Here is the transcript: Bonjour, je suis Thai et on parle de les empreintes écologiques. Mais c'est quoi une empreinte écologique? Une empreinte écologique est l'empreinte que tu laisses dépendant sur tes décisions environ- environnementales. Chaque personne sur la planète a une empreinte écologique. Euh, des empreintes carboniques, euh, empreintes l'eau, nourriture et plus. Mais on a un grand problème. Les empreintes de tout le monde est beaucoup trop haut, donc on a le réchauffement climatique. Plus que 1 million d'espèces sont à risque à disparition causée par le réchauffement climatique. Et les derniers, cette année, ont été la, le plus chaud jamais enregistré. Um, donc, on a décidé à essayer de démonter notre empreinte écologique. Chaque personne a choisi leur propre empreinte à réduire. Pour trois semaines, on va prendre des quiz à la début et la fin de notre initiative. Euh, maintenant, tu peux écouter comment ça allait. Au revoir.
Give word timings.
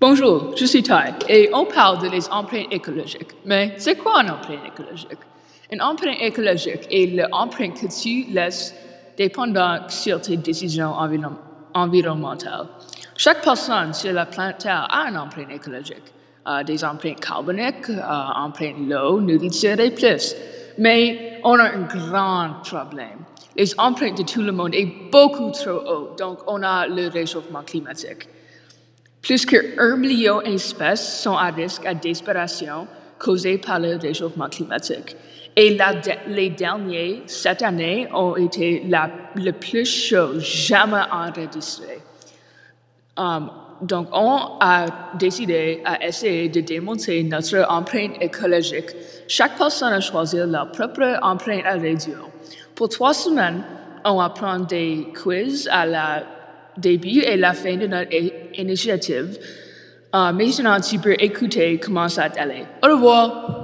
Bonjour, 0.00 0.54
je 0.56 0.66
suis 0.66 0.82
Thai 0.82 1.14
et 1.28 1.50
on 1.54 1.64
parle 1.64 2.02
de 2.02 2.08
les 2.08 2.28
empreintes 2.28 2.66
écologiques. 2.70 3.32
Mais 3.46 3.74
c'est 3.78 3.96
quoi 3.96 4.22
une 4.22 4.30
empreinte 4.30 4.60
écologique? 4.66 5.18
Une 5.72 5.80
empreinte 5.80 6.18
écologique 6.20 6.86
est 6.90 7.06
l'empreinte 7.16 7.80
que 7.80 7.86
tu 8.02 8.30
laisses 8.32 8.74
dépendant 9.16 9.88
sur 9.88 10.20
tes 10.20 10.36
décisions 10.36 10.92
environ- 10.92 11.36
environnementales. 11.74 12.66
Chaque 13.16 13.42
personne 13.42 13.94
sur 13.94 14.12
la 14.12 14.26
planète 14.26 14.66
a 14.66 15.06
une 15.08 15.16
empreinte 15.16 15.50
écologique. 15.50 16.12
Euh, 16.46 16.62
des 16.62 16.84
empreintes 16.84 17.20
carboniques, 17.20 17.88
euh, 17.88 18.02
empreintes 18.36 18.76
l'eau, 18.86 19.18
nourriture 19.20 19.80
et 19.80 19.90
plus. 19.90 20.34
Mais 20.76 21.40
on 21.44 21.58
a 21.58 21.64
un 21.70 21.82
grand 21.82 22.50
problème. 22.62 23.20
Les 23.56 23.72
empreintes 23.78 24.18
de 24.18 24.24
tout 24.24 24.42
le 24.42 24.52
monde 24.52 24.74
est 24.74 25.10
beaucoup 25.10 25.50
trop 25.52 25.70
haut, 25.88 26.16
donc 26.18 26.40
on 26.46 26.62
a 26.62 26.86
le 26.86 27.08
réchauffement 27.08 27.62
climatique. 27.62 28.28
Plus 29.24 29.46
que 29.46 29.80
1 29.80 29.96
million 29.96 30.42
d'espèces 30.42 31.22
sont 31.22 31.36
à 31.36 31.50
risque 31.50 31.86
à 31.86 31.94
disparition 31.94 32.86
causée 33.18 33.56
par 33.56 33.80
le 33.80 33.96
réchauffement 33.96 34.50
climatique. 34.50 35.16
Et 35.56 35.78
les 36.28 36.50
derniers, 36.50 37.22
cette 37.26 37.62
année, 37.62 38.06
ont 38.12 38.36
été 38.36 38.84
la, 38.86 39.08
le 39.34 39.52
plus 39.52 39.86
chaud 39.86 40.38
jamais 40.40 41.04
enregistré. 41.10 42.00
Um, 43.16 43.50
donc, 43.80 44.08
on 44.12 44.58
a 44.60 44.86
décidé 45.18 45.80
à 45.86 46.04
essayer 46.06 46.50
de 46.50 46.60
démonter 46.60 47.22
notre 47.22 47.64
empreinte 47.70 48.20
écologique. 48.20 48.90
Chaque 49.26 49.56
personne 49.56 49.94
a 49.94 50.00
choisi 50.00 50.36
leur 50.36 50.70
propre 50.70 51.18
empreinte 51.22 51.64
à 51.64 51.74
réduire. 51.74 52.28
Pour 52.74 52.90
trois 52.90 53.14
semaines, 53.14 53.62
on 54.04 54.18
va 54.18 54.28
prendre 54.28 54.66
des 54.66 55.08
quiz 55.14 55.66
à 55.72 55.86
la 55.86 56.24
début 56.76 57.20
et 57.20 57.36
la 57.36 57.52
fin 57.52 57.76
de 57.76 57.86
notre 57.86 58.10
initiative. 58.54 59.38
Euh, 60.14 60.32
maintenant, 60.32 60.80
tu 60.80 60.98
peux 60.98 61.14
écouter 61.18 61.78
comment 61.82 62.08
ça 62.08 62.24
allait. 62.36 62.66
Au 62.82 62.88
revoir. 62.88 63.63